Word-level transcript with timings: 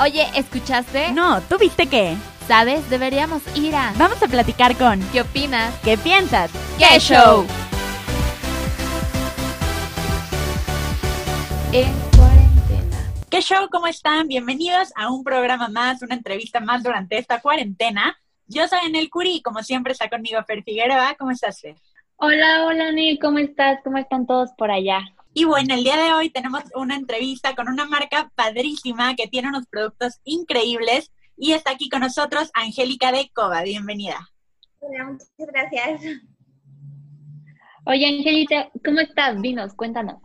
Oye, 0.00 0.28
¿escuchaste? 0.36 1.10
No, 1.10 1.40
¿tú 1.40 1.58
viste 1.58 1.88
qué? 1.88 2.16
¿Sabes? 2.46 2.88
Deberíamos 2.88 3.42
ir 3.56 3.74
a... 3.74 3.92
Vamos 3.96 4.22
a 4.22 4.28
platicar 4.28 4.76
con... 4.76 5.00
¿Qué 5.10 5.22
opinas? 5.22 5.74
¿Qué 5.82 5.98
piensas? 5.98 6.52
¡Qué 6.78 7.00
show! 7.00 7.44
En 11.72 11.92
cuarentena. 12.16 13.12
¿Qué 13.28 13.40
show? 13.40 13.68
¿Cómo 13.72 13.88
están? 13.88 14.28
Bienvenidos 14.28 14.92
a 14.94 15.10
un 15.10 15.24
programa 15.24 15.66
más, 15.68 16.00
una 16.00 16.14
entrevista 16.14 16.60
más 16.60 16.84
durante 16.84 17.18
esta 17.18 17.40
cuarentena. 17.40 18.16
Yo 18.46 18.68
soy 18.68 18.78
Anel 18.86 19.10
Curi 19.10 19.38
y 19.38 19.42
como 19.42 19.64
siempre 19.64 19.94
está 19.94 20.08
conmigo 20.08 20.40
Fer 20.46 20.62
Figueroa. 20.62 21.16
¿Cómo 21.18 21.32
estás, 21.32 21.60
Fer? 21.60 21.74
Hola, 22.18 22.66
hola, 22.66 22.86
Anel. 22.90 23.18
¿Cómo 23.20 23.38
estás? 23.38 23.80
¿Cómo 23.82 23.98
están 23.98 24.28
todos 24.28 24.50
por 24.56 24.70
allá? 24.70 25.00
Y 25.38 25.44
bueno, 25.44 25.72
el 25.72 25.84
día 25.84 25.96
de 25.96 26.12
hoy 26.12 26.30
tenemos 26.30 26.64
una 26.74 26.96
entrevista 26.96 27.54
con 27.54 27.68
una 27.68 27.84
marca 27.84 28.28
padrísima 28.34 29.14
que 29.14 29.28
tiene 29.28 29.46
unos 29.46 29.68
productos 29.68 30.18
increíbles 30.24 31.12
y 31.36 31.52
está 31.52 31.70
aquí 31.70 31.88
con 31.88 32.00
nosotros 32.00 32.50
Angélica 32.54 33.12
de 33.12 33.30
Cova. 33.32 33.62
Bienvenida. 33.62 34.18
Hola, 34.80 35.04
muchas 35.04 35.28
gracias. 35.36 36.00
Oye, 37.86 38.04
Angélica, 38.04 38.68
¿cómo 38.84 38.98
estás? 38.98 39.40
Dinos, 39.40 39.74
cuéntanos. 39.74 40.20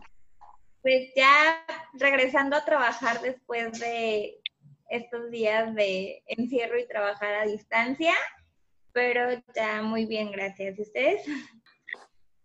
Pues 0.82 1.12
ya 1.14 1.64
regresando 1.92 2.56
a 2.56 2.64
trabajar 2.64 3.20
después 3.20 3.78
de 3.78 4.40
estos 4.90 5.30
días 5.30 5.76
de 5.76 6.24
encierro 6.26 6.76
y 6.76 6.88
trabajar 6.88 7.34
a 7.34 7.46
distancia, 7.46 8.14
pero 8.90 9.30
ya 9.54 9.80
muy 9.80 10.06
bien, 10.06 10.32
gracias. 10.32 10.76
¿Y 10.76 10.82
ustedes? 10.82 11.22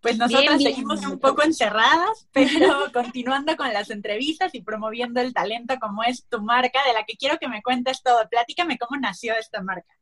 Pues 0.02 0.17
nosotros 0.17 0.62
seguimos 0.63 1.05
un 1.05 1.20
poco 1.20 1.44
encerradas, 1.44 2.27
pero 2.31 2.91
continuando 2.94 3.55
con 3.58 3.71
las 3.73 3.89
entrevistas 3.89 4.55
y 4.55 4.62
promoviendo 4.62 5.20
el 5.20 5.34
talento 5.34 5.75
como 5.80 6.03
es 6.03 6.25
tu 6.25 6.41
marca, 6.41 6.80
de 6.88 6.94
la 6.94 7.03
que 7.03 7.17
quiero 7.17 7.38
que 7.38 7.50
me 7.50 7.61
cuentes 7.61 8.02
todo. 8.02 8.28
Platícame 8.30 8.78
cómo 8.78 9.00
nació 9.00 9.36
esta 9.38 9.61
marca. 9.61 9.94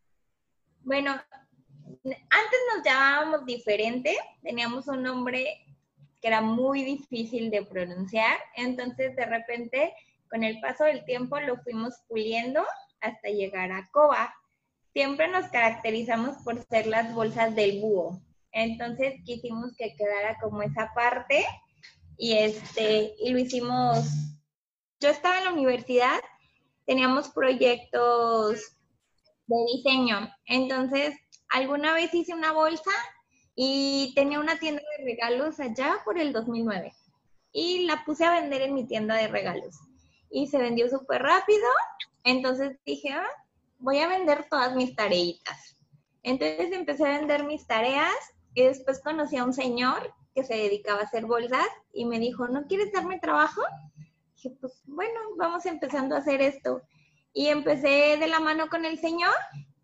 Bueno, 0.82 1.12
antes 1.12 2.60
nos 2.76 2.86
llamábamos 2.86 3.46
diferente, 3.46 4.16
teníamos 4.42 4.88
un 4.88 5.04
nombre 5.04 5.66
que 6.22 6.28
era 6.28 6.42
muy 6.42 6.84
difícil 6.84 7.50
de 7.52 7.64
pronunciar, 7.64 8.40
entonces 8.56 9.16
de 9.16 9.26
repente 9.26 9.94
con 10.30 10.44
el 10.44 10.60
paso 10.60 10.84
del 10.84 11.06
tiempo 11.06 11.40
lo 11.40 11.58
fuimos 11.58 11.94
puliendo 12.08 12.64
hasta 13.02 13.30
llegar 13.30 13.72
a 13.72 13.88
Coba. 13.92 14.34
Siempre 14.94 15.28
nos 15.28 15.48
caracterizamos 15.48 16.38
por 16.44 16.64
ser 16.66 16.88
las 16.88 17.14
bolsas 17.14 17.56
del 17.56 17.80
búho. 17.80 18.22
Entonces 18.58 19.14
quisimos 19.24 19.76
que 19.78 19.96
quedara 19.96 20.36
como 20.42 20.64
esa 20.64 20.92
parte 20.96 21.46
y 22.18 22.34
este 22.34 23.14
y 23.20 23.30
lo 23.30 23.38
hicimos. 23.38 24.08
Yo 25.00 25.10
estaba 25.10 25.38
en 25.38 25.44
la 25.46 25.54
universidad, 25.54 26.20
teníamos 26.88 27.30
proyectos 27.30 28.60
de 29.46 29.56
diseño. 29.76 30.34
Entonces, 30.48 31.16
alguna 31.50 31.94
vez 31.94 32.12
hice 32.16 32.34
una 32.34 32.52
bolsa 32.52 32.90
y 33.54 34.14
tenía 34.16 34.40
una 34.40 34.58
tienda 34.58 34.82
de 34.98 35.04
regalos 35.04 35.60
allá 35.60 36.00
por 36.04 36.18
el 36.18 36.34
2009 36.34 36.92
y 37.52 37.86
la 37.86 38.04
puse 38.06 38.26
a 38.26 38.42
vender 38.42 38.64
en 38.64 38.74
mi 38.74 38.88
tienda 38.88 39.18
de 39.18 39.28
regalos 39.28 39.76
y 40.32 40.48
se 40.48 40.58
vendió 40.58 40.90
súper 40.90 41.22
rápido. 41.22 41.68
Entonces 42.24 42.80
dije, 42.88 43.12
ah, 43.12 43.30
voy 43.78 44.00
a 44.00 44.08
vender 44.08 44.48
todas 44.50 44.76
mis 44.76 44.96
tareitas. 44.96 45.78
Entonces 46.24 46.72
empecé 46.72 47.06
a 47.06 47.20
vender 47.20 47.44
mis 47.44 47.68
tareas 47.68 48.16
y 48.58 48.64
después 48.64 49.00
conocí 49.04 49.38
a 49.38 49.44
un 49.44 49.54
señor 49.54 50.16
que 50.34 50.44
se 50.44 50.56
dedicaba 50.56 51.02
a 51.02 51.04
hacer 51.04 51.28
bolsas 51.28 51.68
y 51.94 52.06
me 52.06 52.18
dijo, 52.18 52.48
¿no 52.48 52.66
quieres 52.66 52.92
darme 52.92 53.20
trabajo? 53.20 53.62
dije, 54.34 54.50
pues 54.60 54.82
bueno, 54.88 55.20
vamos 55.38 55.68
empezando 55.68 56.16
a 56.16 56.20
hacer 56.20 56.42
esto. 56.42 56.82
Y 57.34 57.50
empecé 57.50 58.18
de 58.18 58.28
la 58.28 58.40
mano 58.40 58.68
con 58.68 58.84
el 58.84 58.98
señor 58.98 59.36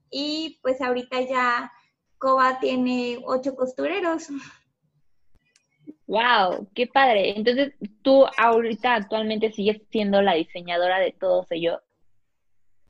y 0.10 0.58
pues 0.64 0.82
ahorita 0.82 1.22
ya 1.22 1.72
Coba 2.18 2.60
tiene 2.60 3.22
ocho 3.26 3.56
costureros. 3.56 4.30
Wow, 6.08 6.68
qué 6.74 6.88
padre. 6.88 7.38
Entonces, 7.38 7.76
tú 8.02 8.26
ahorita 8.40 8.96
actualmente 8.96 9.52
sigues 9.52 9.84
siendo 9.92 10.20
la 10.24 10.34
diseñadora 10.34 10.98
de 10.98 11.12
todos 11.12 11.46
ellos. 11.52 11.80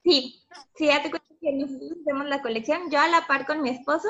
Sí, 0.06 0.46
sí, 0.76 0.86
ya 0.88 1.04
te 1.04 1.10
cuento 1.10 1.28
que 1.42 1.52
nosotros 1.52 1.92
hacemos 2.00 2.28
la 2.28 2.42
colección. 2.42 2.90
Yo 2.90 3.00
a 3.00 3.10
la 3.10 3.28
par 3.28 3.46
con 3.46 3.62
mi 3.62 3.70
esposo 3.70 4.08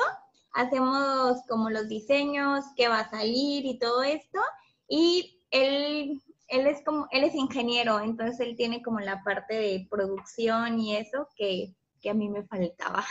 hacemos 0.54 1.42
como 1.48 1.68
los 1.68 1.88
diseños, 1.88 2.64
qué 2.76 2.88
va 2.88 3.00
a 3.00 3.10
salir 3.10 3.66
y 3.66 3.78
todo 3.78 4.02
esto. 4.02 4.40
Y 4.88 5.40
él, 5.50 6.22
él 6.48 6.66
es 6.66 6.82
como, 6.84 7.06
él 7.10 7.24
es 7.24 7.34
ingeniero, 7.34 8.00
entonces 8.00 8.40
él 8.40 8.56
tiene 8.56 8.82
como 8.82 9.00
la 9.00 9.22
parte 9.22 9.54
de 9.54 9.86
producción 9.90 10.78
y 10.78 10.96
eso 10.96 11.28
que, 11.36 11.74
que 12.00 12.10
a 12.10 12.14
mí 12.14 12.28
me 12.28 12.44
faltaba. 12.44 13.04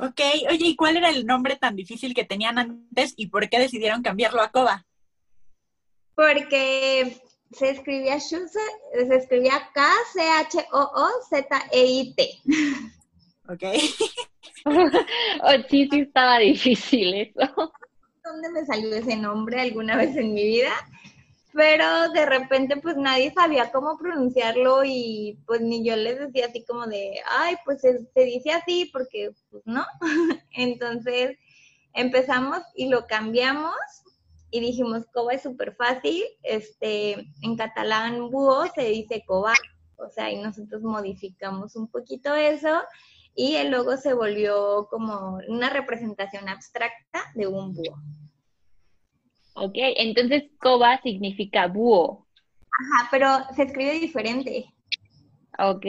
Ok, 0.00 0.20
oye, 0.48 0.66
¿y 0.68 0.76
cuál 0.76 0.96
era 0.96 1.10
el 1.10 1.26
nombre 1.26 1.56
tan 1.56 1.74
difícil 1.74 2.14
que 2.14 2.24
tenían 2.24 2.56
antes 2.58 3.14
y 3.16 3.26
por 3.26 3.48
qué 3.48 3.58
decidieron 3.58 4.02
cambiarlo 4.02 4.40
a 4.40 4.52
Coba? 4.52 4.86
Porque 6.14 7.20
se 7.50 7.70
escribía 7.70 8.20
se 8.20 8.38
escribía 8.92 9.70
K-C-H-O-O-Z-E-I-T. 9.74 10.58
Ok. 13.48 13.62
oh, 14.66 15.52
sí, 15.70 15.88
sí 15.90 16.00
estaba 16.00 16.38
difícil 16.38 17.14
eso. 17.14 17.72
¿Dónde 18.22 18.50
me 18.50 18.66
salió 18.66 18.94
ese 18.94 19.16
nombre 19.16 19.60
alguna 19.60 19.96
vez 19.96 20.14
en 20.16 20.34
mi 20.34 20.44
vida? 20.44 20.72
Pero 21.54 22.10
de 22.10 22.26
repente 22.26 22.76
pues 22.76 22.96
nadie 22.96 23.32
sabía 23.32 23.72
cómo 23.72 23.96
pronunciarlo 23.96 24.84
y 24.84 25.38
pues 25.46 25.62
ni 25.62 25.82
yo 25.82 25.96
les 25.96 26.18
decía 26.18 26.46
así 26.46 26.62
como 26.66 26.86
de, 26.86 27.20
ay, 27.26 27.56
pues 27.64 27.80
se, 27.80 28.06
se 28.12 28.24
dice 28.24 28.52
así 28.52 28.90
porque 28.92 29.30
pues 29.50 29.62
no. 29.66 29.86
Entonces 30.52 31.38
empezamos 31.94 32.60
y 32.76 32.90
lo 32.90 33.06
cambiamos 33.06 33.74
y 34.50 34.60
dijimos, 34.60 35.06
coba 35.12 35.32
es 35.32 35.42
súper 35.42 35.74
fácil, 35.74 36.22
este, 36.42 37.26
en 37.42 37.56
catalán 37.56 38.30
búho 38.30 38.66
se 38.74 38.84
dice 38.84 39.24
coba, 39.26 39.54
o 39.96 40.08
sea, 40.10 40.30
y 40.30 40.36
nosotros 40.36 40.82
modificamos 40.82 41.76
un 41.76 41.88
poquito 41.88 42.34
eso 42.34 42.82
y 43.38 43.54
el 43.54 43.70
logo 43.70 43.96
se 43.96 44.14
volvió 44.14 44.88
como 44.90 45.38
una 45.46 45.70
representación 45.70 46.48
abstracta 46.48 47.22
de 47.36 47.46
un 47.46 47.72
búho. 47.72 47.96
Ok, 49.54 49.74
entonces 49.76 50.50
coba 50.60 51.00
significa 51.02 51.68
búho. 51.68 52.26
Ajá, 52.80 53.08
pero 53.12 53.28
se 53.54 53.62
escribe 53.62 54.00
diferente. 54.00 54.66
Ok, 55.56 55.86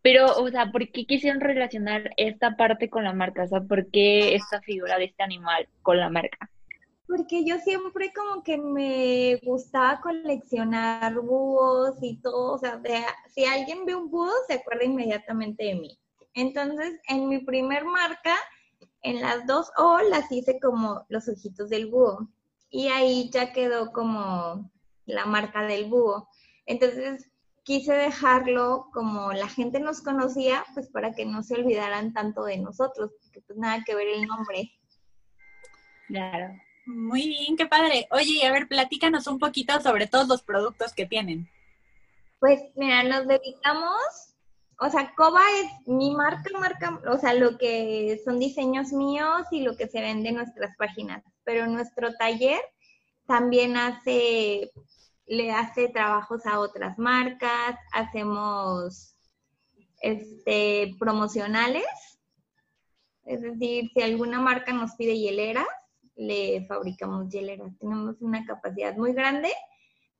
pero, 0.00 0.38
o 0.38 0.48
sea, 0.48 0.72
¿por 0.72 0.90
qué 0.90 1.04
quisieron 1.04 1.42
relacionar 1.42 2.14
esta 2.16 2.56
parte 2.56 2.88
con 2.88 3.04
la 3.04 3.12
marca? 3.12 3.44
O 3.44 3.46
sea, 3.46 3.60
¿por 3.60 3.90
qué 3.90 4.34
esta 4.34 4.62
figura 4.62 4.96
de 4.96 5.04
este 5.04 5.22
animal 5.22 5.68
con 5.82 5.98
la 5.98 6.08
marca? 6.08 6.50
Porque 7.06 7.44
yo 7.44 7.58
siempre 7.58 8.10
como 8.14 8.42
que 8.42 8.56
me 8.56 9.36
gustaba 9.44 10.00
coleccionar 10.00 11.14
búhos 11.20 11.96
y 12.00 12.22
todo, 12.22 12.54
o 12.54 12.58
sea, 12.58 12.78
de- 12.78 13.04
si 13.34 13.44
alguien 13.44 13.84
ve 13.84 13.94
un 13.94 14.10
búho 14.10 14.32
se 14.46 14.54
acuerda 14.54 14.84
inmediatamente 14.84 15.64
de 15.64 15.74
mí. 15.74 15.98
Entonces, 16.34 17.00
en 17.08 17.28
mi 17.28 17.38
primer 17.38 17.84
marca, 17.84 18.36
en 19.02 19.20
las 19.20 19.46
dos 19.46 19.70
O 19.76 19.98
las 19.98 20.30
hice 20.30 20.58
como 20.60 21.04
los 21.08 21.28
ojitos 21.28 21.70
del 21.70 21.86
búho. 21.86 22.28
Y 22.70 22.88
ahí 22.88 23.30
ya 23.32 23.52
quedó 23.52 23.92
como 23.92 24.70
la 25.06 25.26
marca 25.26 25.62
del 25.62 25.86
búho. 25.86 26.28
Entonces, 26.66 27.30
quise 27.64 27.92
dejarlo 27.92 28.88
como 28.92 29.32
la 29.32 29.48
gente 29.48 29.80
nos 29.80 30.02
conocía, 30.02 30.64
pues 30.74 30.88
para 30.88 31.12
que 31.12 31.24
no 31.24 31.42
se 31.42 31.54
olvidaran 31.54 32.12
tanto 32.12 32.44
de 32.44 32.58
nosotros, 32.58 33.12
porque 33.20 33.40
pues 33.42 33.58
nada 33.58 33.82
que 33.84 33.94
ver 33.94 34.08
el 34.08 34.26
nombre. 34.26 34.72
Claro. 36.06 36.54
Muy 36.86 37.28
bien, 37.28 37.56
qué 37.56 37.66
padre. 37.66 38.08
Oye, 38.10 38.40
y 38.40 38.42
a 38.42 38.52
ver, 38.52 38.66
platícanos 38.66 39.26
un 39.26 39.38
poquito 39.38 39.80
sobre 39.80 40.06
todos 40.06 40.26
los 40.26 40.42
productos 40.42 40.92
que 40.92 41.06
tienen. 41.06 41.48
Pues 42.40 42.60
mira, 42.74 43.02
nos 43.04 43.28
dedicamos, 43.28 44.29
o 44.80 44.90
sea, 44.90 45.12
Coba 45.14 45.42
es 45.62 45.86
mi 45.86 46.14
marca, 46.14 46.58
marca, 46.58 47.00
o 47.10 47.18
sea, 47.18 47.34
lo 47.34 47.58
que 47.58 48.20
son 48.24 48.38
diseños 48.38 48.92
míos 48.92 49.46
y 49.50 49.60
lo 49.62 49.76
que 49.76 49.88
se 49.88 50.00
vende 50.00 50.30
en 50.30 50.36
nuestras 50.36 50.74
páginas, 50.76 51.22
pero 51.44 51.66
nuestro 51.66 52.14
taller 52.14 52.60
también 53.26 53.76
hace, 53.76 54.72
le 55.26 55.52
hace 55.52 55.88
trabajos 55.88 56.46
a 56.46 56.58
otras 56.58 56.98
marcas, 56.98 57.76
hacemos 57.92 59.14
este, 60.00 60.96
promocionales, 60.98 61.84
es 63.24 63.42
decir, 63.42 63.90
si 63.92 64.00
alguna 64.00 64.40
marca 64.40 64.72
nos 64.72 64.94
pide 64.96 65.18
hieleras, 65.18 65.68
le 66.16 66.66
fabricamos 66.66 67.28
hieleras. 67.30 67.72
Tenemos 67.78 68.16
una 68.20 68.44
capacidad 68.44 68.96
muy 68.96 69.12
grande, 69.12 69.52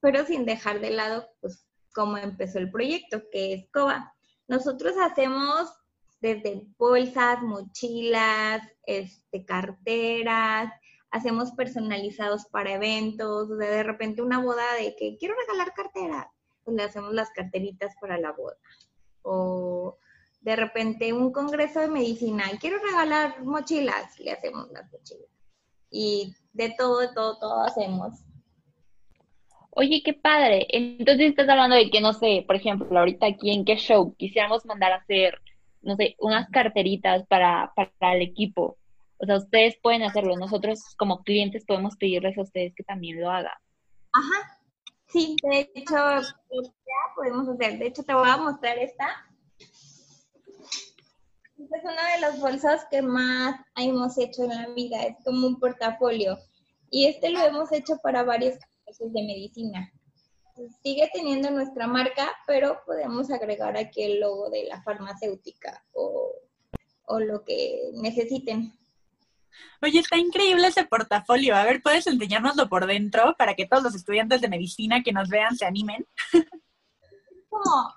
pero 0.00 0.24
sin 0.26 0.44
dejar 0.44 0.80
de 0.80 0.90
lado, 0.90 1.26
pues, 1.40 1.66
cómo 1.92 2.18
empezó 2.18 2.58
el 2.58 2.70
proyecto, 2.70 3.22
que 3.32 3.54
es 3.54 3.70
COBA. 3.72 4.14
Nosotros 4.50 4.96
hacemos 5.00 5.72
desde 6.20 6.66
bolsas, 6.76 7.40
mochilas, 7.40 8.60
este, 8.84 9.44
carteras, 9.44 10.72
hacemos 11.12 11.52
personalizados 11.52 12.46
para 12.46 12.72
eventos, 12.72 13.48
o 13.48 13.54
de 13.54 13.84
repente 13.84 14.22
una 14.22 14.40
boda 14.42 14.74
de 14.74 14.96
que 14.96 15.16
quiero 15.18 15.36
regalar 15.36 15.72
cartera, 15.72 16.32
pues 16.64 16.76
le 16.76 16.82
hacemos 16.82 17.14
las 17.14 17.30
carteritas 17.30 17.94
para 18.00 18.18
la 18.18 18.32
boda. 18.32 18.56
O 19.22 19.98
de 20.40 20.56
repente 20.56 21.12
un 21.12 21.30
congreso 21.30 21.78
de 21.78 21.86
medicina, 21.86 22.46
quiero 22.60 22.82
regalar 22.82 23.44
mochilas, 23.44 24.18
le 24.18 24.32
hacemos 24.32 24.68
las 24.72 24.90
mochilas. 24.90 25.30
Y 25.92 26.34
de 26.52 26.74
todo, 26.76 26.98
de 26.98 27.14
todo, 27.14 27.38
todo 27.38 27.62
hacemos. 27.62 28.14
Oye, 29.70 30.02
qué 30.04 30.12
padre. 30.14 30.66
Entonces 30.70 31.30
estás 31.30 31.48
hablando 31.48 31.76
de 31.76 31.90
que, 31.90 32.00
no 32.00 32.12
sé, 32.12 32.44
por 32.46 32.56
ejemplo, 32.56 32.98
ahorita 32.98 33.26
aquí 33.26 33.52
en 33.52 33.64
qué 33.64 33.76
show 33.76 34.14
quisiéramos 34.16 34.66
mandar 34.66 34.92
a 34.92 34.96
hacer, 34.96 35.40
no 35.82 35.96
sé, 35.96 36.16
unas 36.18 36.48
carteritas 36.50 37.26
para, 37.26 37.72
para 37.74 38.16
el 38.16 38.22
equipo. 38.22 38.76
O 39.18 39.26
sea, 39.26 39.36
ustedes 39.36 39.76
pueden 39.82 40.02
hacerlo. 40.02 40.36
Nosotros 40.36 40.94
como 40.96 41.22
clientes 41.22 41.64
podemos 41.64 41.96
pedirles 41.96 42.36
a 42.36 42.42
ustedes 42.42 42.74
que 42.74 42.82
también 42.82 43.20
lo 43.20 43.30
hagan. 43.30 43.52
Ajá. 44.12 44.58
Sí, 45.08 45.36
de 45.42 45.70
hecho, 45.74 45.94
ya 45.94 47.14
podemos 47.14 47.48
hacer. 47.48 47.78
De 47.78 47.88
hecho, 47.88 48.02
te 48.02 48.14
voy 48.14 48.28
a 48.28 48.36
mostrar 48.36 48.78
esta. 48.78 49.08
Esta 51.58 51.76
es 51.76 51.84
uno 51.84 51.92
de 51.92 52.20
los 52.22 52.40
bolsos 52.40 52.80
que 52.90 53.02
más 53.02 53.60
hemos 53.76 54.16
hecho 54.18 54.44
en 54.44 54.50
la 54.50 54.68
vida. 54.68 55.02
Es 55.02 55.16
como 55.24 55.46
un 55.46 55.60
portafolio. 55.60 56.38
Y 56.90 57.06
este 57.06 57.30
lo 57.30 57.40
hemos 57.40 57.70
hecho 57.72 57.98
para 58.02 58.22
varios 58.22 58.54
de 58.98 59.22
medicina. 59.22 59.92
Sigue 60.82 61.08
teniendo 61.12 61.50
nuestra 61.50 61.86
marca, 61.86 62.30
pero 62.46 62.80
podemos 62.84 63.30
agregar 63.30 63.76
aquí 63.76 64.02
el 64.02 64.20
logo 64.20 64.50
de 64.50 64.64
la 64.64 64.82
farmacéutica 64.82 65.82
o, 65.92 66.32
o 67.06 67.20
lo 67.20 67.44
que 67.44 67.90
necesiten. 67.94 68.74
Oye, 69.82 70.00
está 70.00 70.16
increíble 70.16 70.68
ese 70.68 70.84
portafolio. 70.84 71.56
A 71.56 71.64
ver, 71.64 71.82
¿puedes 71.82 72.06
enseñárnoslo 72.06 72.68
por 72.68 72.86
dentro 72.86 73.34
para 73.38 73.54
que 73.54 73.66
todos 73.66 73.82
los 73.82 73.94
estudiantes 73.94 74.40
de 74.40 74.48
medicina 74.48 75.02
que 75.02 75.12
nos 75.12 75.28
vean 75.28 75.56
se 75.56 75.64
animen? 75.64 76.06
Como 77.48 77.94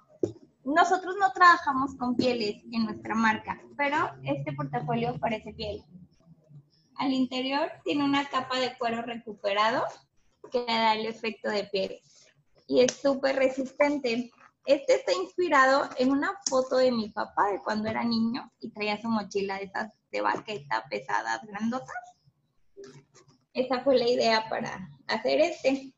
nosotros 0.64 1.16
no 1.20 1.32
trabajamos 1.34 1.96
con 1.96 2.16
pieles 2.16 2.64
en 2.72 2.86
nuestra 2.86 3.16
marca, 3.16 3.62
pero 3.78 3.98
este 4.24 4.54
portafolio 4.54 5.18
parece 5.20 5.54
piel. 5.54 5.84
Al 6.96 7.12
interior 7.12 7.70
tiene 7.84 8.04
una 8.04 8.26
capa 8.30 8.60
de 8.60 8.78
cuero 8.78 9.02
recuperado 9.02 9.84
que 10.52 10.60
le 10.60 10.66
da 10.66 10.96
el 10.96 11.06
efecto 11.06 11.50
de 11.50 11.66
piel 11.66 12.00
y 12.68 12.82
es 12.82 12.94
súper 12.94 13.36
resistente. 13.36 14.32
Este 14.66 14.96
está 14.96 15.12
inspirado 15.14 15.90
en 15.98 16.12
una 16.12 16.32
foto 16.50 16.78
de 16.78 16.92
mi 16.92 17.10
papá 17.10 17.52
de 17.52 17.60
cuando 17.62 17.90
era 17.90 18.04
niño 18.04 18.52
y 18.60 18.72
traía 18.72 19.02
su 19.02 19.10
mochila 19.10 19.58
de 19.58 19.66
esas 19.66 19.92
de 20.12 20.22
baqueta 20.22 20.86
pesadas, 20.90 21.42
grandotas. 21.46 21.96
Esa 23.54 23.82
fue 23.82 23.98
la 23.98 24.08
idea 24.08 24.48
para 24.50 24.90
hacer 25.08 25.42
este. 25.42 25.94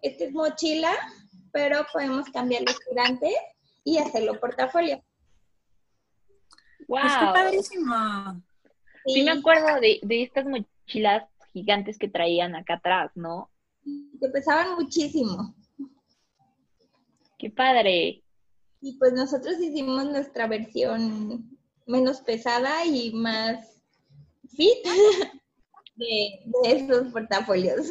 Este 0.00 0.24
es 0.24 0.32
mochila, 0.32 0.92
pero 1.52 1.86
podemos 1.92 2.28
cambiar 2.30 2.62
los 2.62 2.78
tirantes 2.80 3.34
y 3.84 3.98
hacerlo 3.98 4.40
portafolio. 4.40 5.02
¡Wow! 6.88 7.00
Qué 7.00 7.26
padrísimo. 7.32 8.42
Sí, 9.06 9.22
me 9.22 9.32
acuerdo 9.32 9.80
de, 9.80 10.00
de 10.02 10.22
estas 10.24 10.44
mochilas 10.44 11.24
gigantes 11.52 11.98
que 11.98 12.08
traían 12.08 12.56
acá 12.56 12.74
atrás, 12.74 13.12
¿no? 13.14 13.51
Que 13.84 14.28
pesaban 14.28 14.74
muchísimo. 14.76 15.54
¡Qué 17.38 17.50
padre! 17.50 18.22
Y 18.80 18.98
pues 18.98 19.12
nosotros 19.12 19.60
hicimos 19.60 20.04
nuestra 20.06 20.46
versión 20.46 21.58
menos 21.86 22.20
pesada 22.20 22.84
y 22.84 23.12
más 23.12 23.82
fit 24.56 24.84
de, 25.96 26.40
de 26.44 26.72
esos 26.72 27.12
portafolios. 27.12 27.88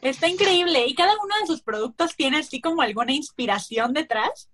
Está 0.00 0.28
increíble. 0.28 0.86
¿Y 0.86 0.94
cada 0.94 1.12
uno 1.12 1.34
de 1.40 1.46
sus 1.46 1.62
productos 1.62 2.16
tiene 2.16 2.38
así 2.38 2.60
como 2.60 2.82
alguna 2.82 3.12
inspiración 3.12 3.92
detrás? 3.92 4.50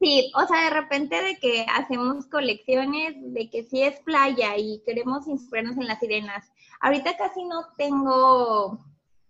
Sí, 0.00 0.30
o 0.36 0.46
sea, 0.46 0.64
de 0.64 0.70
repente 0.70 1.20
de 1.22 1.36
que 1.38 1.66
hacemos 1.68 2.26
colecciones, 2.26 3.16
de 3.32 3.50
que 3.50 3.64
sí 3.64 3.82
es 3.82 3.98
playa 4.00 4.56
y 4.56 4.80
queremos 4.86 5.26
inspirarnos 5.26 5.76
en 5.76 5.88
las 5.88 5.98
sirenas. 5.98 6.52
Ahorita 6.80 7.16
casi 7.16 7.44
no 7.44 7.66
tengo 7.76 8.78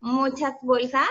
muchas 0.01 0.55
bolsas, 0.63 1.09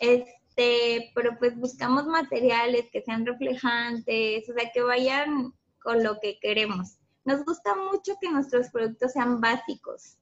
este, 0.00 1.10
pero 1.14 1.36
pues 1.38 1.56
buscamos 1.56 2.06
materiales 2.06 2.88
que 2.92 3.02
sean 3.02 3.26
reflejantes, 3.26 4.48
o 4.48 4.52
sea, 4.54 4.70
que 4.72 4.82
vayan 4.82 5.52
con 5.82 6.02
lo 6.02 6.18
que 6.20 6.38
queremos. 6.40 6.98
Nos 7.24 7.44
gusta 7.44 7.74
mucho 7.74 8.14
que 8.20 8.30
nuestros 8.30 8.68
productos 8.70 9.12
sean 9.12 9.40
básicos. 9.40 10.18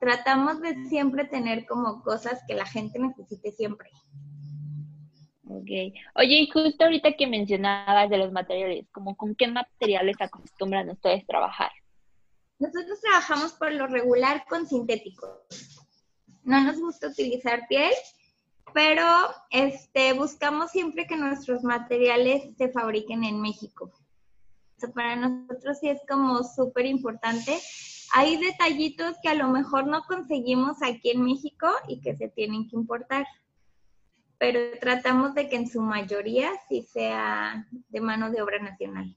Tratamos 0.00 0.60
de 0.60 0.84
siempre 0.86 1.24
tener 1.26 1.66
como 1.66 2.02
cosas 2.02 2.42
que 2.46 2.54
la 2.54 2.66
gente 2.66 2.98
necesite 2.98 3.52
siempre. 3.52 3.90
Ok. 5.46 5.94
Oye, 6.16 6.40
y 6.40 6.50
justo 6.50 6.84
ahorita 6.84 7.12
que 7.12 7.26
mencionabas 7.26 8.08
de 8.08 8.16
los 8.18 8.32
materiales, 8.32 8.86
como 8.90 9.16
con 9.16 9.34
qué 9.34 9.46
materiales 9.46 10.16
acostumbran 10.20 10.88
ustedes 10.90 11.26
trabajar? 11.26 11.70
Nosotros 12.58 13.00
trabajamos 13.00 13.52
por 13.52 13.72
lo 13.72 13.86
regular 13.86 14.44
con 14.48 14.66
sintéticos. 14.66 15.83
No 16.44 16.62
nos 16.62 16.78
gusta 16.78 17.08
utilizar 17.08 17.66
piel, 17.68 17.92
pero 18.72 19.04
este, 19.50 20.12
buscamos 20.12 20.70
siempre 20.70 21.06
que 21.06 21.16
nuestros 21.16 21.62
materiales 21.62 22.56
se 22.56 22.68
fabriquen 22.68 23.24
en 23.24 23.40
México. 23.40 23.92
Para 24.94 25.16
nosotros 25.16 25.78
sí 25.80 25.88
es 25.88 26.00
como 26.08 26.42
súper 26.44 26.86
importante. 26.86 27.58
Hay 28.12 28.36
detallitos 28.36 29.16
que 29.22 29.30
a 29.30 29.34
lo 29.34 29.48
mejor 29.48 29.86
no 29.86 30.04
conseguimos 30.04 30.82
aquí 30.82 31.10
en 31.10 31.22
México 31.22 31.68
y 31.88 32.00
que 32.00 32.14
se 32.16 32.28
tienen 32.28 32.68
que 32.68 32.76
importar 32.76 33.26
pero 34.44 34.60
tratamos 34.78 35.34
de 35.34 35.48
que 35.48 35.56
en 35.56 35.68
su 35.68 35.80
mayoría 35.80 36.50
sí 36.68 36.82
sea 36.82 37.66
de 37.88 38.00
mano 38.00 38.30
de 38.30 38.42
obra 38.42 38.58
nacional. 38.58 39.16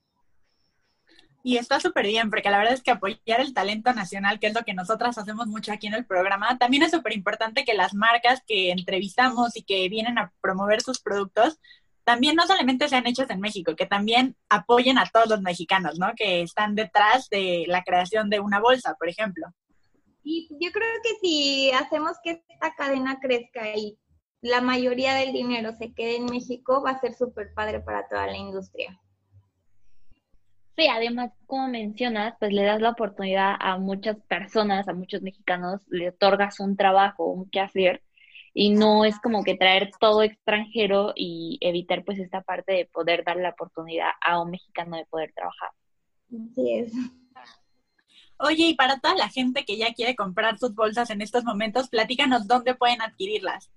Y 1.48 1.56
está 1.56 1.80
súper 1.80 2.06
bien, 2.06 2.30
porque 2.30 2.50
la 2.50 2.58
verdad 2.58 2.74
es 2.74 2.84
que 2.84 2.92
apoyar 2.92 3.40
el 3.40 3.54
talento 3.54 3.94
nacional, 3.94 4.38
que 4.38 4.48
es 4.48 4.54
lo 4.54 4.66
que 4.66 4.74
nosotras 4.74 5.18
hacemos 5.18 5.48
mucho 5.48 5.72
aquí 5.72 5.88
en 5.88 5.94
el 5.94 6.06
programa, 6.06 6.58
también 6.58 6.84
es 6.84 6.92
súper 6.92 7.14
importante 7.14 7.64
que 7.64 7.74
las 7.74 7.94
marcas 7.94 8.44
que 8.46 8.72
entrevistamos 8.72 9.56
y 9.56 9.64
que 9.64 9.88
vienen 9.88 10.18
a 10.18 10.34
promover 10.42 10.82
sus 10.82 11.00
productos, 11.00 11.58
también 12.04 12.36
no 12.36 12.46
solamente 12.46 12.90
sean 12.90 13.08
hechos 13.08 13.30
en 13.30 13.40
México, 13.40 13.78
que 13.78 13.86
también 13.86 14.36
apoyen 14.50 14.98
a 14.98 15.06
todos 15.06 15.30
los 15.30 15.42
mexicanos, 15.42 15.98
¿no? 15.98 16.12
Que 16.18 16.42
están 16.42 16.76
detrás 16.76 17.30
de 17.30 17.64
la 17.70 17.82
creación 17.82 18.30
de 18.30 18.42
una 18.42 18.60
bolsa, 18.60 18.96
por 19.00 19.08
ejemplo. 19.08 19.48
Y 20.26 20.50
yo 20.60 20.70
creo 20.74 20.96
que 21.02 21.16
si 21.22 21.72
hacemos 21.72 22.18
que 22.26 22.44
esta 22.50 22.76
cadena 22.76 23.22
crezca 23.22 23.74
y 23.74 23.98
la 24.42 24.60
mayoría 24.60 25.16
del 25.16 25.32
dinero 25.32 25.72
se 25.80 25.94
quede 25.94 26.18
en 26.18 26.26
México, 26.26 26.84
va 26.86 26.90
a 26.90 27.00
ser 27.00 27.14
súper 27.14 27.54
padre 27.54 27.80
para 27.80 28.06
toda 28.10 28.28
la 28.28 28.36
industria. 28.36 29.00
Sí, 30.78 30.88
además, 30.88 31.32
como 31.48 31.68
mencionas, 31.70 32.36
pues 32.40 32.54
le 32.54 32.62
das 32.62 32.80
la 32.80 32.92
oportunidad 32.92 33.56
a 33.60 33.80
muchas 33.80 34.16
personas, 34.28 34.88
a 34.88 34.94
muchos 34.94 35.24
mexicanos, 35.24 35.82
le 35.88 36.10
otorgas 36.10 36.60
un 36.60 36.78
trabajo, 36.78 37.26
un 37.26 37.50
qué 37.50 37.62
hacer, 37.62 38.04
y 38.54 38.70
no 38.70 39.04
es 39.04 39.20
como 39.20 39.44
que 39.44 39.58
traer 39.58 39.90
todo 40.00 40.22
extranjero 40.22 41.14
y 41.16 41.58
evitar 41.62 42.06
pues 42.06 42.20
esta 42.20 42.42
parte 42.42 42.74
de 42.74 42.86
poder 42.86 43.24
darle 43.24 43.42
la 43.42 43.50
oportunidad 43.50 44.12
a 44.24 44.40
un 44.40 44.52
mexicano 44.52 44.98
de 44.98 45.06
poder 45.06 45.34
trabajar. 45.34 45.72
Así 46.52 46.74
es. 46.74 46.94
Oye, 48.38 48.68
y 48.68 48.76
para 48.76 49.00
toda 49.00 49.16
la 49.16 49.30
gente 49.30 49.66
que 49.66 49.78
ya 49.78 49.96
quiere 49.96 50.16
comprar 50.16 50.60
sus 50.60 50.76
bolsas 50.76 51.10
en 51.10 51.24
estos 51.24 51.44
momentos, 51.44 51.90
platícanos 51.90 52.46
dónde 52.46 52.76
pueden 52.76 53.02
adquirirlas. 53.02 53.72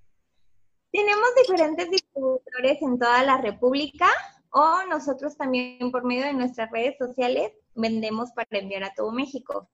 Tenemos 0.93 1.29
diferentes 1.35 1.91
distribuidores 1.91 2.83
en 2.83 2.99
toda 2.99 3.23
la 3.23 3.39
República 3.39 4.09
o 4.51 4.83
nosotros 4.89 5.37
también 5.37 5.91
por 5.91 6.05
medio 6.05 6.25
de 6.25 6.35
nuestras 6.35 6.71
redes 6.71 6.97
sociales 6.99 7.53
vendemos 7.75 8.33
para 8.33 8.59
enviar 8.59 8.85
a 8.85 8.95
todo 8.95 9.13
México. 9.13 9.71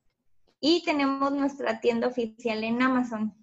Y 0.61 0.83
tenemos 0.85 1.33
nuestra 1.33 1.81
tienda 1.81 2.09
oficial 2.09 2.65
en 2.65 2.83
Amazon. 2.83 3.35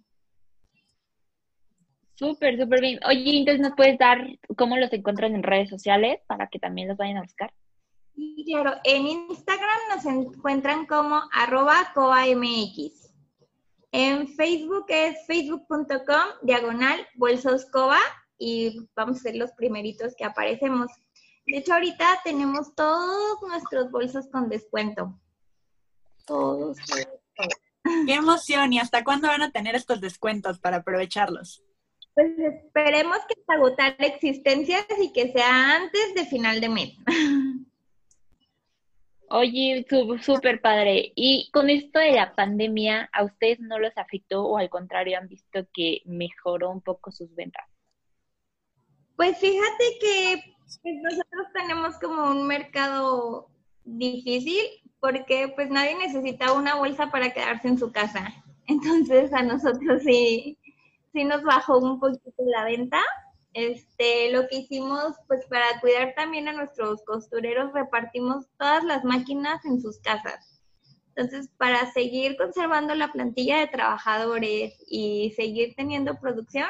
Súper, 2.16 2.60
súper 2.60 2.82
bien. 2.82 3.00
Oye, 3.08 3.40
entonces 3.40 3.62
nos 3.62 3.76
puedes 3.76 3.98
dar 3.98 4.20
cómo 4.58 4.78
los 4.78 4.92
encuentran 4.94 5.34
en 5.36 5.44
redes 5.44 5.70
sociales 5.70 6.20
para 6.28 6.48
que 6.48 6.60
también 6.60 6.88
los 6.88 6.98
vayan 6.98 7.18
a 7.18 7.24
buscar. 7.24 7.52
Sí, 8.16 8.46
claro, 8.48 8.76
en 8.84 9.08
Instagram 9.08 9.80
nos 9.96 10.06
encuentran 10.06 10.86
como 10.86 11.22
arroba 11.32 11.92
coamx. 11.96 13.12
En 13.92 14.28
Facebook 14.28 14.86
es 14.90 15.26
facebook.com 15.28 16.24
diagonal 16.44 17.00
bolsoscoba 17.16 18.00
y 18.38 18.88
vamos 18.96 19.18
a 19.18 19.22
ser 19.22 19.36
los 19.36 19.52
primeritos 19.52 20.16
que 20.16 20.26
aparecemos. 20.26 20.90
De 21.46 21.58
hecho, 21.58 21.74
ahorita 21.74 22.22
tenemos 22.24 22.74
todos 22.74 23.42
nuestros 23.42 23.92
bolsos 23.92 24.28
con 24.32 24.50
descuento. 24.50 25.20
Todos. 26.26 26.78
¡Qué 28.06 28.14
emoción! 28.14 28.72
¿Y 28.72 28.80
hasta 28.80 29.04
cuándo 29.04 29.28
van 29.28 29.42
a 29.42 29.52
tener 29.52 29.76
estos 29.76 30.00
descuentos 30.00 30.60
para 30.60 30.78
aprovecharlos? 30.78 31.64
Pues 32.14 32.32
esperemos 32.38 33.18
que 33.28 33.40
hasta 33.40 33.54
agotar 33.56 33.96
existencias 34.00 34.86
y 35.02 35.12
que 35.12 35.32
sea 35.32 35.76
antes 35.76 36.14
de 36.16 36.26
final 36.26 36.62
de 36.62 36.70
mes. 36.70 36.98
Oye, 39.30 39.86
súper 40.22 40.62
padre. 40.62 41.12
Y 41.16 41.50
con 41.52 41.70
esto 41.70 41.98
de 41.98 42.12
la 42.12 42.36
pandemia, 42.36 43.10
¿a 43.12 43.24
ustedes 43.24 43.60
no 43.60 43.80
los 43.80 43.98
afectó 43.98 44.46
o 44.46 44.60
al 44.60 44.70
contrario 44.70 45.18
han 45.18 45.28
visto 45.28 45.68
que 45.74 46.04
mejoró 46.06 46.70
un 46.70 46.82
poco 46.82 47.12
sus 47.12 47.34
ventas? 47.34 47.66
Pues 49.16 49.38
fíjate 49.40 49.84
que 50.00 50.53
pues, 50.82 50.96
nosotros 51.02 51.48
tenemos 51.54 52.00
como 52.00 52.32
un 52.32 52.48
mercado 52.48 53.50
difícil 53.86 54.62
porque 55.00 55.52
pues 55.56 55.70
nadie 55.70 55.98
necesita 55.98 56.54
una 56.54 56.76
bolsa 56.76 57.12
para 57.12 57.34
quedarse 57.34 57.68
en 57.68 57.78
su 57.78 57.92
casa. 57.92 58.34
Entonces 58.68 59.34
a 59.34 59.44
nosotros 59.44 60.04
sí, 60.04 60.58
sí 61.12 61.24
nos 61.26 61.44
bajó 61.44 61.80
un 61.80 62.00
poquito 62.00 62.32
la 62.46 62.66
venta. 62.66 63.02
Este, 63.54 64.32
lo 64.32 64.48
que 64.48 64.60
hicimos, 64.60 65.16
pues 65.28 65.46
para 65.46 65.80
cuidar 65.80 66.14
también 66.16 66.48
a 66.48 66.54
nuestros 66.54 67.04
costureros, 67.04 67.72
repartimos 67.74 68.48
todas 68.58 68.84
las 68.84 69.04
máquinas 69.04 69.64
en 69.66 69.80
sus 69.80 70.00
casas. 70.00 70.62
Entonces, 71.16 71.52
para 71.58 71.92
seguir 71.92 72.36
conservando 72.38 72.96
la 72.96 73.12
plantilla 73.12 73.60
de 73.60 73.68
trabajadores 73.68 74.74
y 74.88 75.32
seguir 75.36 75.76
teniendo 75.76 76.20
producción, 76.20 76.68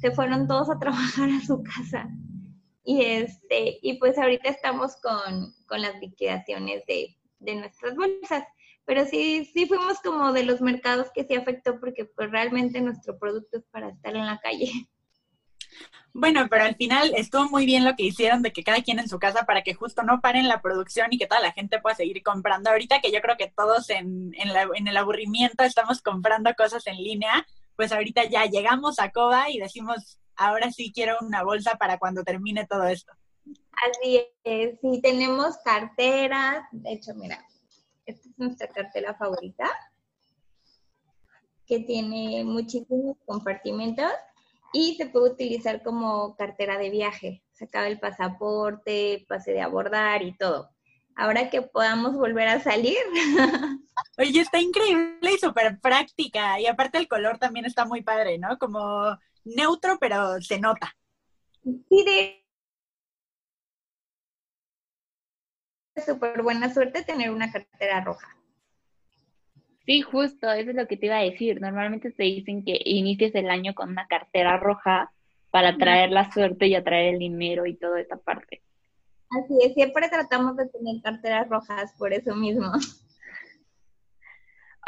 se 0.00 0.10
fueron 0.12 0.48
todos 0.48 0.70
a 0.70 0.78
trabajar 0.78 1.28
a 1.28 1.44
su 1.44 1.62
casa. 1.62 2.08
Y 2.84 3.02
este, 3.02 3.78
y 3.80 3.98
pues 3.98 4.18
ahorita 4.18 4.48
estamos 4.48 4.96
con, 5.00 5.54
con 5.66 5.82
las 5.82 5.98
liquidaciones 6.00 6.84
de, 6.86 7.16
de 7.38 7.54
nuestras 7.54 7.94
bolsas. 7.96 8.44
Pero 8.84 9.04
sí, 9.06 9.44
sí 9.52 9.66
fuimos 9.66 10.00
como 10.00 10.32
de 10.32 10.44
los 10.44 10.60
mercados 10.60 11.08
que 11.14 11.24
sí 11.24 11.34
afectó 11.34 11.78
porque 11.78 12.04
pues 12.04 12.30
realmente 12.30 12.80
nuestro 12.80 13.18
producto 13.18 13.58
es 13.58 13.64
para 13.70 13.90
estar 13.90 14.16
en 14.16 14.26
la 14.26 14.40
calle. 14.40 14.72
Bueno, 16.14 16.46
pero 16.50 16.64
al 16.64 16.76
final 16.76 17.12
estuvo 17.16 17.48
muy 17.48 17.64
bien 17.64 17.84
lo 17.84 17.96
que 17.96 18.02
hicieron 18.02 18.42
de 18.42 18.52
que 18.52 18.62
cada 18.62 18.82
quien 18.82 18.98
en 18.98 19.08
su 19.08 19.18
casa 19.18 19.46
para 19.46 19.62
que 19.62 19.72
justo 19.72 20.02
no 20.02 20.20
paren 20.20 20.46
la 20.46 20.60
producción 20.60 21.08
y 21.10 21.18
que 21.18 21.26
toda 21.26 21.40
la 21.40 21.52
gente 21.52 21.80
pueda 21.80 21.96
seguir 21.96 22.22
comprando. 22.22 22.70
Ahorita 22.70 23.00
que 23.00 23.10
yo 23.10 23.20
creo 23.22 23.36
que 23.38 23.50
todos 23.56 23.88
en, 23.88 24.34
en, 24.36 24.52
la, 24.52 24.68
en 24.74 24.88
el 24.88 24.96
aburrimiento 24.96 25.64
estamos 25.64 26.02
comprando 26.02 26.52
cosas 26.54 26.86
en 26.86 26.96
línea, 26.96 27.46
pues 27.76 27.92
ahorita 27.92 28.24
ya 28.24 28.44
llegamos 28.44 28.98
a 28.98 29.10
Coba 29.10 29.48
y 29.48 29.58
decimos, 29.58 30.18
ahora 30.46 30.70
sí 30.70 30.92
quiero 30.94 31.16
una 31.20 31.42
bolsa 31.42 31.76
para 31.76 31.98
cuando 31.98 32.22
termine 32.22 32.66
todo 32.66 32.86
esto. 32.86 33.12
Así 33.44 34.22
es, 34.44 34.78
sí, 34.80 35.00
tenemos 35.02 35.56
carteras, 35.64 36.64
de 36.72 36.92
hecho, 36.92 37.14
mira, 37.14 37.44
esta 38.06 38.28
es 38.28 38.38
nuestra 38.38 38.68
cartera 38.68 39.14
favorita, 39.14 39.68
que 41.66 41.80
tiene 41.80 42.44
muchísimos 42.44 43.16
compartimentos 43.24 44.12
y 44.72 44.94
se 44.96 45.06
puede 45.06 45.32
utilizar 45.32 45.82
como 45.82 46.36
cartera 46.36 46.78
de 46.78 46.90
viaje. 46.90 47.42
Se 47.52 47.64
acaba 47.64 47.86
el 47.86 48.00
pasaporte, 48.00 49.24
pase 49.28 49.52
de 49.52 49.60
abordar 49.60 50.22
y 50.22 50.36
todo. 50.36 50.70
Ahora 51.14 51.50
que 51.50 51.62
podamos 51.62 52.14
volver 52.14 52.48
a 52.48 52.60
salir. 52.60 52.96
Oye, 54.18 54.40
está 54.40 54.60
increíble 54.60 55.32
y 55.34 55.38
súper 55.38 55.78
práctica. 55.80 56.58
Y 56.58 56.66
aparte 56.66 56.98
el 56.98 57.08
color 57.08 57.38
también 57.38 57.66
está 57.66 57.84
muy 57.84 58.02
padre, 58.02 58.38
¿no? 58.38 58.58
Como 58.58 59.18
neutro, 59.44 59.98
pero 60.00 60.40
se 60.40 60.60
nota. 60.60 60.94
Sí, 61.62 62.04
de 62.04 62.42
súper 66.04 66.42
buena 66.42 66.72
suerte 66.72 67.04
tener 67.04 67.30
una 67.30 67.52
cartera 67.52 68.00
roja. 68.00 68.28
Sí, 69.84 70.00
justo, 70.00 70.50
eso 70.50 70.70
es 70.70 70.76
lo 70.76 70.86
que 70.86 70.96
te 70.96 71.06
iba 71.06 71.18
a 71.18 71.24
decir. 71.24 71.60
Normalmente 71.60 72.12
te 72.12 72.22
dicen 72.22 72.64
que 72.64 72.80
inicies 72.84 73.34
el 73.34 73.50
año 73.50 73.74
con 73.74 73.90
una 73.90 74.06
cartera 74.06 74.56
roja 74.56 75.12
para 75.50 75.76
traer 75.76 76.10
la 76.10 76.32
suerte 76.32 76.66
y 76.66 76.74
atraer 76.74 77.14
el 77.14 77.18
dinero 77.18 77.66
y 77.66 77.76
toda 77.76 78.00
esta 78.00 78.16
parte. 78.16 78.62
Así 79.30 79.54
es, 79.62 79.74
siempre 79.74 80.08
tratamos 80.08 80.56
de 80.56 80.68
tener 80.68 81.02
carteras 81.02 81.48
rojas 81.48 81.92
por 81.98 82.12
eso 82.12 82.34
mismo. 82.34 82.70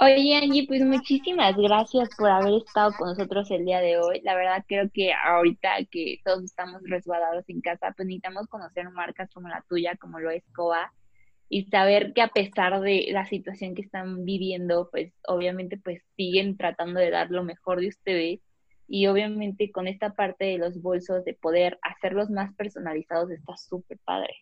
Oye, 0.01 0.37
Angie, 0.37 0.67
pues 0.67 0.85
muchísimas 0.85 1.57
gracias 1.57 2.09
por 2.19 2.29
haber 2.29 2.55
estado 2.55 2.93
con 2.99 3.11
nosotros 3.11 3.49
el 3.53 3.65
día 3.65 3.81
de 3.81 3.97
hoy. 3.99 4.21
La 4.23 4.35
verdad 4.35 4.65
creo 4.67 4.91
que 4.93 5.13
ahorita 5.13 5.77
que 5.89 6.21
todos 6.25 6.43
estamos 6.43 6.83
resguardados 6.83 7.45
en 7.49 7.61
casa, 7.61 7.93
pues 7.97 8.07
necesitamos 8.07 8.49
conocer 8.49 8.91
marcas 8.91 9.31
como 9.33 9.49
la 9.49 9.65
tuya, 9.69 9.97
como 10.01 10.19
lo 10.19 10.31
es 10.31 10.43
Coa, 10.53 10.93
y 11.49 11.67
saber 11.67 12.13
que 12.13 12.23
a 12.23 12.29
pesar 12.29 12.81
de 12.81 13.07
la 13.13 13.25
situación 13.27 13.77
que 13.77 13.83
están 13.83 14.25
viviendo, 14.25 14.89
pues 14.91 15.13
obviamente 15.29 15.77
pues 15.77 16.03
siguen 16.17 16.57
tratando 16.57 16.99
de 16.99 17.11
dar 17.11 17.31
lo 17.31 17.45
mejor 17.45 17.79
de 17.81 17.89
ustedes 17.89 18.41
y 18.89 19.07
obviamente 19.07 19.71
con 19.71 19.87
esta 19.87 20.15
parte 20.15 20.47
de 20.47 20.59
los 20.59 20.83
bolsos 20.83 21.25
de 21.25 21.35
poder 21.35 21.79
hacerlos 21.83 22.31
más 22.31 22.53
personalizados 22.55 23.31
está 23.31 23.57
súper 23.57 23.99
padre. 24.05 24.35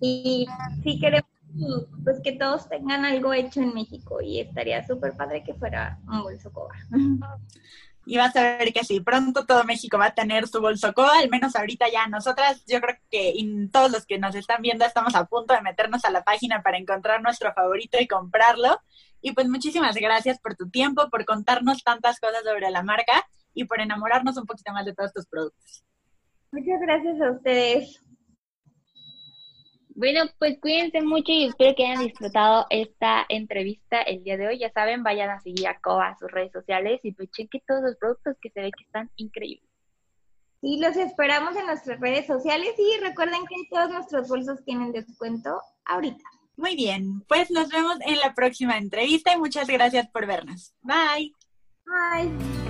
Y 0.00 0.48
sí 0.82 0.98
queremos 0.98 1.30
pues 2.04 2.20
que 2.22 2.32
todos 2.32 2.68
tengan 2.68 3.04
algo 3.04 3.32
hecho 3.32 3.60
en 3.60 3.74
México 3.74 4.20
y 4.20 4.40
estaría 4.40 4.86
súper 4.86 5.16
padre 5.16 5.42
que 5.42 5.54
fuera 5.54 5.98
un 6.08 6.22
bolso 6.22 6.52
coba. 6.52 6.74
y 8.06 8.16
vas 8.16 8.34
a 8.36 8.58
ver 8.58 8.72
que 8.72 8.84
sí, 8.84 9.00
pronto 9.00 9.46
todo 9.46 9.64
México 9.64 9.98
va 9.98 10.06
a 10.06 10.14
tener 10.14 10.46
su 10.48 10.60
bolso 10.60 10.92
coba, 10.92 11.18
al 11.18 11.28
menos 11.28 11.56
ahorita 11.56 11.86
ya 11.90 12.06
nosotras, 12.06 12.64
yo 12.66 12.80
creo 12.80 12.96
que 13.10 13.34
todos 13.72 13.90
los 13.90 14.06
que 14.06 14.18
nos 14.18 14.34
están 14.34 14.62
viendo 14.62 14.84
estamos 14.84 15.14
a 15.14 15.26
punto 15.26 15.54
de 15.54 15.62
meternos 15.62 16.04
a 16.04 16.10
la 16.10 16.22
página 16.22 16.62
para 16.62 16.78
encontrar 16.78 17.22
nuestro 17.22 17.52
favorito 17.52 17.98
y 18.00 18.06
comprarlo. 18.06 18.80
Y 19.22 19.32
pues 19.32 19.48
muchísimas 19.48 19.96
gracias 19.96 20.40
por 20.40 20.56
tu 20.56 20.70
tiempo, 20.70 21.10
por 21.10 21.26
contarnos 21.26 21.84
tantas 21.84 22.18
cosas 22.20 22.42
sobre 22.42 22.70
la 22.70 22.82
marca 22.82 23.26
y 23.52 23.64
por 23.64 23.80
enamorarnos 23.80 24.36
un 24.38 24.46
poquito 24.46 24.72
más 24.72 24.86
de 24.86 24.94
todos 24.94 25.12
tus 25.12 25.26
productos. 25.26 25.84
Muchas 26.52 26.80
gracias 26.80 27.20
a 27.20 27.30
ustedes. 27.32 28.02
Bueno, 30.00 30.22
pues 30.38 30.58
cuídense 30.62 31.02
mucho 31.02 31.30
y 31.30 31.44
espero 31.44 31.74
que 31.76 31.86
hayan 31.86 32.02
disfrutado 32.02 32.66
esta 32.70 33.26
entrevista 33.28 34.00
el 34.00 34.24
día 34.24 34.38
de 34.38 34.48
hoy. 34.48 34.58
Ya 34.58 34.72
saben, 34.72 35.02
vayan 35.02 35.28
a 35.28 35.40
seguir 35.40 35.68
a 35.68 35.78
Coa 35.78 36.16
sus 36.18 36.30
redes 36.30 36.52
sociales 36.52 37.00
y 37.02 37.12
pues 37.12 37.30
chequen 37.30 37.60
todos 37.68 37.82
los 37.82 37.96
productos 37.96 38.34
que 38.40 38.48
se 38.48 38.62
ve 38.62 38.70
que 38.70 38.84
están 38.84 39.10
increíbles. 39.16 39.68
Y 40.62 40.80
los 40.80 40.96
esperamos 40.96 41.54
en 41.54 41.66
nuestras 41.66 42.00
redes 42.00 42.26
sociales 42.26 42.74
y 42.78 42.98
recuerden 43.04 43.42
que 43.46 43.56
todos 43.70 43.90
nuestros 43.90 44.26
bolsos 44.26 44.64
tienen 44.64 44.90
descuento 44.92 45.60
ahorita. 45.84 46.24
Muy 46.56 46.76
bien, 46.76 47.20
pues 47.28 47.50
nos 47.50 47.68
vemos 47.68 47.98
en 48.06 48.20
la 48.20 48.32
próxima 48.32 48.78
entrevista 48.78 49.34
y 49.34 49.38
muchas 49.38 49.68
gracias 49.68 50.08
por 50.08 50.26
vernos. 50.26 50.72
Bye. 50.80 51.34
Bye. 51.84 52.69